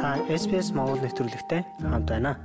[0.00, 2.40] Та SPS Монгол нэвтрүүлэгтэй хамт байна.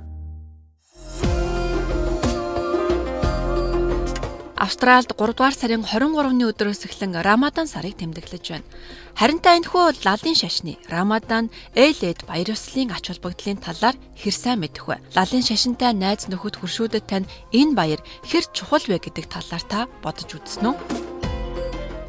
[4.60, 8.68] Австралид 3 дугаар сарын 23-ны өдрөөс эхлэн Рамадан сарыг тэмдэглэж байна.
[9.16, 14.84] Харин та энэхүү лалын шашны Рамадан Элэд баяр ёслолын ач холбогдлын талаар хэр сайн мэдэх
[14.84, 15.00] вэ?
[15.16, 20.28] Лалын шашинтай найз нөхөд хуршүүдэд тань энэ баяр хэр чухал вэ гэдэг талаар та бодож
[20.28, 21.05] үзсэн үү?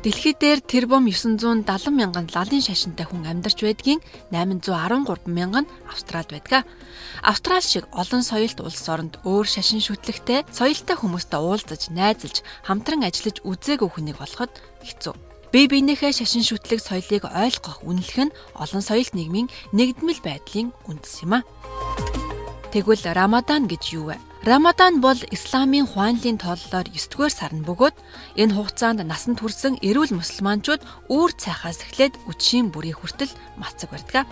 [0.08, 4.00] Дэлхий дээр тэр бом 970 мянган лалын шашинтай хүн амьдарч байдгийн
[4.32, 6.64] 813 мянган Австралид байдаг.
[7.20, 13.44] Австрал шиг олон соёлт улс оронд өөр шашин шүтлэгтэй соёлтой хүмүүстэй уулзаж, найзалж, хамтран ажиллаж
[13.44, 14.56] үзээгүй хүнийг болоход
[14.88, 15.12] хэцүү.
[15.52, 21.44] Бие биенийхээ шашин шүтлэг соёлыг ойлгох үнэлэх нь олон соёлт нийгмийн нэгдмэл байдлын үндэс юм
[21.44, 21.44] а.
[22.72, 24.27] Тэгвэл Рамадан гэж юу вэ?
[24.48, 27.96] Рамадан бол исламын хуанлын тооллоор 9-р сар нь бөгөөд
[28.40, 34.24] энэ хугацаанд насанд хүрсэн эрүүл мусульманчууд үүр цайхаас эхлээд үдшийн бүрийн хүртэл мацаг барьдаг.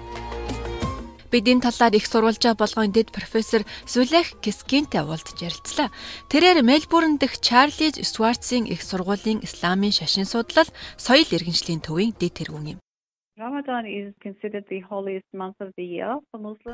[1.27, 5.91] Бид энэ талаар их сурвалжаа болгон дэд профессор Сүлех Кискинтэй уулзж ярилцлаа.
[6.31, 12.79] Тэрээр Мельбурн дэх Чарлиз Стюартсын их сургуулийн исламын шашин судлал, соёл иргэншлийн төвийн дэд тэргүүн
[12.79, 12.84] юм.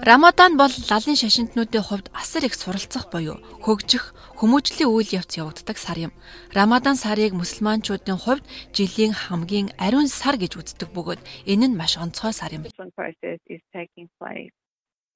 [0.09, 5.98] Рамадан бол лалын шашинтнуудын хувьд асар их суралцах буюу хөгжих, хүмүүжлийн үйл явц явагддаг сар
[5.98, 6.14] юм.
[6.53, 8.45] Рамадан сарыг мусульманчуудын хувьд
[8.78, 12.62] жилийн хамгийн ариун сар гэж үздэг бөгөөд энэ нь маш онцгой сар юм.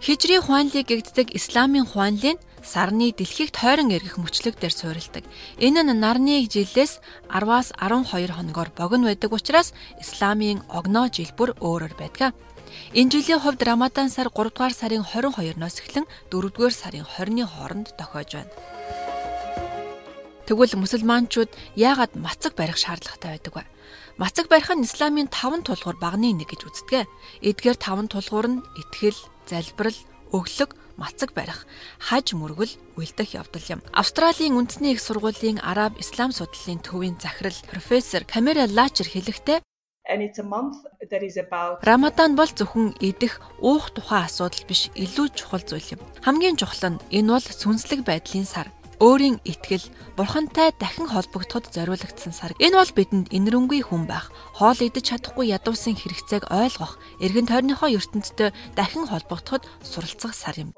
[0.03, 5.23] Хижрийн хуанлыг гэгддэг исламын хуанлын сарны дэлхийд тойрон эргэх мөчлөг дээр суурилдаг.
[5.55, 6.99] Энэ нь нарны жилээс
[7.31, 9.71] 10-аас 12 хоногор богино байдаг учраас
[10.03, 12.35] исламын огноо жил бүр өөрөөр байдаг.
[12.91, 17.87] Энэ жилийн хувьд Рамадан сар 3 дугаар сарын 22-ноос эхлэн 4 дугаар сарын 20-ны хооронд
[17.95, 18.51] тохиож байна.
[20.45, 21.49] Тэгвэл мусульманчууд
[21.79, 23.63] яагаад мацаг барих шаардлагатай байдаг вэ?
[24.15, 27.03] Мацаг барих нь исламын 5 тулгуур багны нэг гэж үздэг.
[27.43, 29.99] Эдгээр 5 тулгуур нь итгэл, залбирал,
[30.31, 31.67] өглөг, мацаг барих,
[31.99, 33.83] хаж мөргөл үйлдэх явдал юм.
[33.91, 39.59] Австралийн үндэсний их сургуулийн Араб Ислам судлалын төвийн захирал профессор Камера Лачер хэлэхдээ
[41.83, 46.01] Рамадан бол зөвхөн идэх, уух тухай асуудал биш, илүү чухал зүйл юм.
[46.23, 48.69] Хамгийн чухал нь энэ бол сүнслэг байдлын сар
[49.03, 49.85] өөрийн итгэл,
[50.15, 52.51] бурхантай дахин холбогдоход зориулагдсан сар.
[52.59, 58.55] Энэ бол бидэнд инэрэнгүй хүн байх, хоол идэж чадахгүй ядуусан хэрэгцээг ойлгох, эргэн тойрныхоо ертөнцтэй
[58.77, 60.71] дахин холбогдоход суралцах сар юм.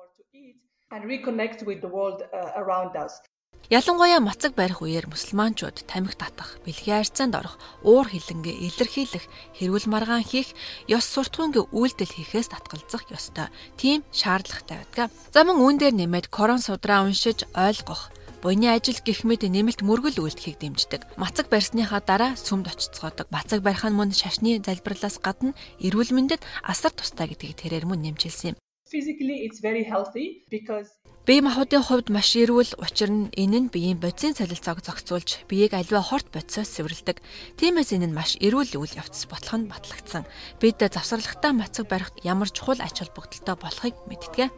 [0.91, 3.19] and reconnect with the world uh, around us.
[3.67, 9.27] Ялангуяа мацаг барих үеэр мусульманчууд тамхи татах, бэлгийн харьцаанд орох, уур хилэнгээ илэрхийлэх,
[9.59, 10.55] хэрүүл маргаан хийх,
[10.87, 13.51] ёс суртахуунгийн үйлдэл хийхээс татгалзах ёстой.
[13.75, 15.11] Тийм шаардлагатай байдаг.
[15.35, 18.07] За мөн үүн дээр нэмээд корон судраа уншиж ойлгох,
[18.39, 21.19] буйны ажил гэх мэт нэмэлт мөргөл үйлдэхийг дэмждэг.
[21.19, 23.27] Мацаг барьсныхаа дараа сүмд очицгоодог.
[23.35, 25.51] Мацаг барих нь мөн шашны залбирлаас гадна
[25.83, 28.57] эрүүл мэндэд асар тустай гэдгийг тэрээр мөн нэмжэлсэн юм.
[28.87, 30.87] Physically it's very healthy because
[31.27, 35.99] Бие махбодын хувьд маш эрүүл учир нь энэ нь биеийн бодисын солилцоог зохицуулж биеийг аливаа
[35.99, 37.19] хорт бодисоос цэвэрлэдэг.
[37.59, 40.23] Тиймээс энэ нь маш эрүүл үйл явц бодлого нь батлагдсан.
[40.63, 44.55] Бид завсарлагтаа мацаг барихт ямар чухал ач холбогдолтой болохыг мэддэг.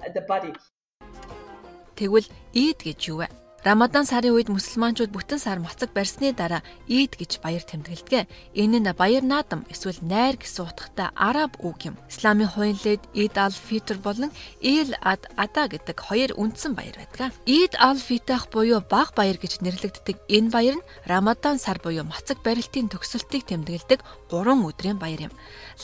[1.97, 3.48] Тэгвэл ийд гэж юу вэ?
[3.59, 8.31] Рамадан сарын үед мусульманчууд бүтэн сар мацаг барьсны дараа Ийд гэж баяр тэмдэглэдэг.
[8.55, 11.99] Энэ нь баяр наадам эсвэл найр гэсэн утгатай араб үг юм.
[12.07, 14.31] Исламын хуйлд Ийд ал-Фитр болон
[14.63, 17.35] Ил ад Ада гэдэг хоёр үндсэн баяр байдаг.
[17.43, 22.87] Ийд ал-Фитах буюу баг баяр гэж нэрлэгддэг энэ баяр нь Рамадан сар буюу мацаг барилтын
[22.87, 23.99] төгсөлтийг тэмдэглэдэг
[24.31, 25.33] 3 өдрийн баяр юм.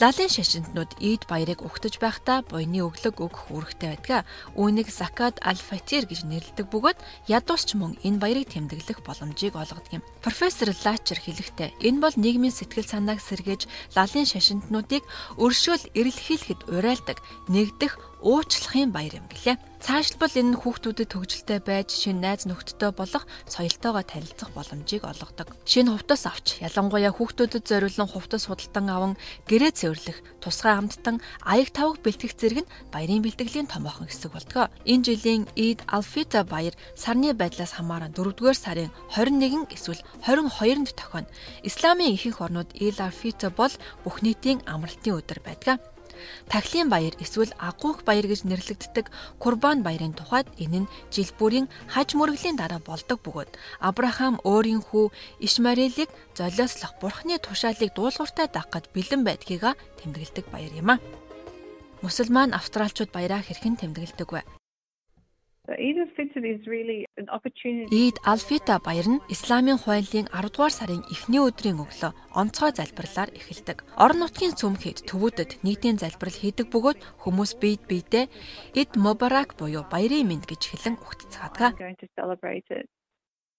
[0.00, 4.24] Лалын шашинтнууд Ийд баярыг угтаж байхдаа буйны өглөг өгөх үүрэгтэй байдаг.
[4.56, 6.98] Үүнийг Закат аль-Фатир гэж нэрлэдэг бөгөөд
[7.28, 10.06] ядуус ч мөн энэ баярыг тэмдэглэх боломжийг олгодог юм.
[10.22, 13.66] Профессор Лачер хэлэхдээ энэ бол нийгмийн сэтгэл санааг сэргээж
[13.98, 15.02] лалын шашинтнуудыг
[15.36, 17.18] өршөөл эрэлхийлэхэд уриалдаг
[17.50, 19.56] нэгдэх уучлахын баяр юм гэлээ.
[19.76, 25.52] Цаашлбал энэ нь хүүхдүүдэд төгжилтэй байж шинэ найз нөхдөдтэй болох соёлтойгоо танилцах боломжийг олгодог.
[25.68, 29.12] Шинэ хувцас авч ялангуяа хүүхдүүдэд зориулсан хувцас худалдан аван
[29.46, 34.72] гэрээ цэвэрлэх, тусгай хамттан аяг тавг бэлтгэх зэрэг нь баярын бэлтгэлийн томоохон хэсэг болдог.
[34.88, 41.30] Энэ жилийн Eid al-Fitr баяр сарны байдлаас хамааран 4-р сарын 21 эсвэл 22-нд тохино.
[41.62, 45.78] Исламын ихэнх орнууд Eid al-Fitr бол бүх нийтийн амралтын өдөр байдаг.
[46.50, 49.06] Тахлын баяр эсвэл агуух баяр гэж нэрлэгддэг
[49.42, 55.12] Курбан баярын тухайд энэ нь жил бүрийн хаж мөргөлийн дараа болдог бөгөөд Авраам өөрийн хүү
[55.46, 59.64] Ишмаэлийг золиослох бурхны тушаалыг дуулууртай дагахад бэлэн байдгийг
[60.00, 61.02] тэмдэглэдэг баяр юм а.
[62.02, 64.42] Мусульман австралчууд баяраа хэрхэн тэмдэглэдэг вэ?
[67.90, 73.82] Eid al-Fitr баяр нь Исламын хуулийн 10 дугаар сарын эхний өдрийн өглөө онцгой залбирлаар эхэлдэг.
[73.98, 78.30] Орон нутгийн цөмхөд төвүүдэд нийтийн залбирал хийдэг бөгөөд хүмүүс биед биедээ
[78.78, 80.94] Eid Mubarak буюу баярын мэнд гэж хэлэн
[82.70, 82.86] it.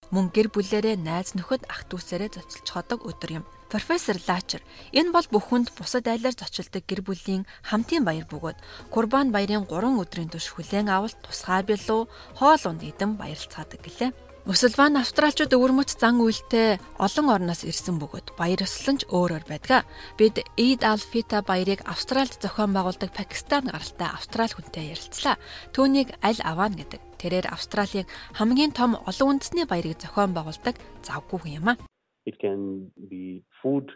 [0.08, 3.46] Мөн гэр бүлэрээ найз нөхөд ах дүүсээрээ зоцолцоходог өдөр юм.
[3.68, 4.64] Профессор Лачер
[4.96, 10.32] энэ бол бүхэнд бусад айлаар зочилдог гэр бүлийн хамтын баяр бөгөөд Курбан баярын 3 өдрийн
[10.32, 12.02] турш хүлээн авалт тусгай бэлүү
[12.40, 14.12] хоол унд идэн баярлцаадаг гэлээ.
[14.48, 19.84] Мусульман австралчууд өвөрмөц зан үйлтэй олон орноос ирсэн бөгөөд баяр ёслон ч өөрөөр байдаг.
[20.16, 25.36] Бид Eid al-Fitr баярыг Австральд зохион байгуулдаг Пакистан гаралтай австрал хүнтэй ярилцлаа.
[25.76, 27.20] Түүнийг аль аваана гэдэг.
[27.20, 28.08] Тэрээр Австралийн
[28.40, 31.97] хамгийн том олон үндэсний баярыг зохион байгуулдаг завгүй юм а.
[32.30, 33.24] It can be
[33.62, 33.88] food.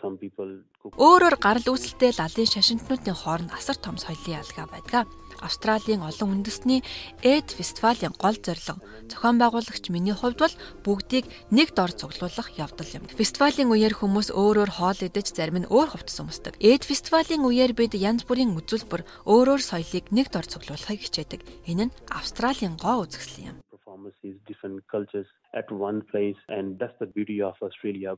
[0.00, 5.10] Some people Өөрөөр гарал үүсэлтэй лалын шашинтнуудын хооронд асар том соёлын ялгаа байдаг.
[5.42, 6.80] Австралийн олон үндэсний
[7.24, 8.80] Эд фестивалийн гол зорилго
[9.10, 13.04] зохион байгуулагч миний хувьд бол бүгдийг нэг дор цуглуулах явдал юм.
[13.18, 16.54] Фестивалийн үеэр хүмүүс өөрөөр хоол идэж зарим нь өөр хувцас өмсдөг.
[16.62, 21.40] Эд фестивалийн үеэр бид янз бүрийн үзүүлбэр өөрөөр соёлыг нэг дор цуглуулахыг хичээдэг.
[21.66, 23.65] Энэ нь Австралийн гоо үзэсгэлэн юм.
[23.96, 28.16] Performances, different cultures at one place, and that's the beauty of Australia.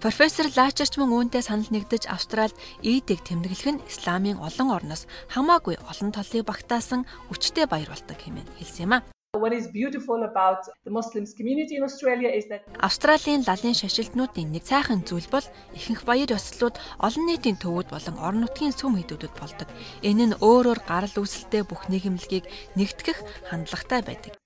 [0.00, 6.10] Профессор Лачерч мөн үүнтэй санал нэгдэж Австралид Идийг тэмдэглэх нь Исламын олон орноос хамаагүй олон
[6.16, 8.98] толыг багтаасан хүчтэй баяр болдог хэмээн хэлсэн юм а.
[9.36, 14.64] What is beautiful about the Muslims community in Australia is that Австралийн лалын шашилтнуудын нэг
[14.66, 15.46] цайхан зүйл бол
[15.76, 16.76] ихэнх баяр ёслолууд
[17.06, 19.68] олон нийтийн төвүүд болон орон нутгийн сүм хийдүүдэд болдог.
[20.02, 24.41] Энэ нь өөрөөр гарал үүсэлтэй бүх нийгэмлэгийг нэгтгэх хандлагатай байдаг.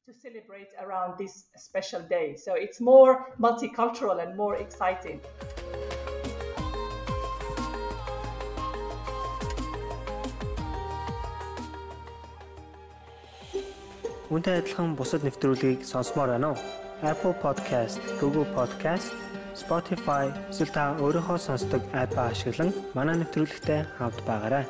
[0.56, 2.36] To celebrate around this special day.
[2.36, 5.20] So it's more multicultural and more exciting.
[14.26, 16.58] Үүнтэй адилхан бусад нэвтрүүлгийг сонсомоор байна уу?
[17.06, 19.14] Apple Podcast, Google Podcast,
[19.54, 24.66] Spotify эсвэл та өөрийнхөө сонсдог апп ашиглан манай нэвтрүүлэгтэй хавд байгаарай.